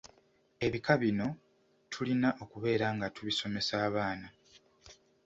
Ebika 0.65 0.93
bino 1.03 1.27
tulina 1.91 2.29
okubeera 2.43 2.87
nga 2.95 3.07
tubisomesa 3.15 3.73
abaana. 3.87 4.27